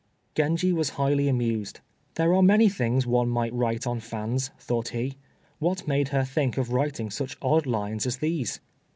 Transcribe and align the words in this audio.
Genji 0.33 0.73
was 0.73 0.89
highly 0.97 1.27
amused. 1.27 1.79
"There 2.15 2.33
are 2.33 2.41
many 2.41 2.69
things 2.69 3.05
one 3.05 3.29
might 3.29 3.53
write 3.53 3.85
on 3.85 3.99
fans," 3.99 4.49
thought 4.57 4.87
he; 4.87 5.13
"what 5.59 5.87
made 5.87 6.07
her 6.07 6.23
think 6.23 6.57
of 6.57 6.73
writing 6.73 7.11
such 7.11 7.37
odd 7.43 7.67
lines 7.67 8.07
as 8.07 8.17
these?" 8.17 8.59